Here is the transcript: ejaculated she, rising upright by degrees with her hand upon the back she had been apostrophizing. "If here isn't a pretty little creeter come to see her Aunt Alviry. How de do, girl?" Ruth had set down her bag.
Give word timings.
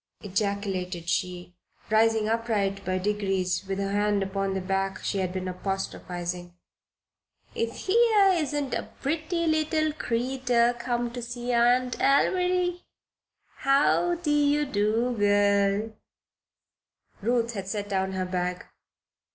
ejaculated 0.23 1.07
she, 1.07 1.53
rising 1.91 2.27
upright 2.27 2.83
by 2.83 2.97
degrees 2.97 3.67
with 3.67 3.77
her 3.77 3.91
hand 3.91 4.23
upon 4.23 4.55
the 4.55 4.59
back 4.59 4.97
she 5.03 5.19
had 5.19 5.31
been 5.31 5.47
apostrophizing. 5.47 6.55
"If 7.53 7.85
here 7.85 8.29
isn't 8.33 8.73
a 8.73 8.89
pretty 8.99 9.45
little 9.45 9.93
creeter 9.93 10.73
come 10.79 11.11
to 11.11 11.21
see 11.21 11.51
her 11.51 11.61
Aunt 11.63 11.99
Alviry. 11.99 12.81
How 13.57 14.15
de 14.15 14.65
do, 14.65 15.15
girl?" 15.15 15.91
Ruth 17.21 17.53
had 17.53 17.67
set 17.67 17.87
down 17.87 18.13
her 18.13 18.25
bag. 18.25 18.65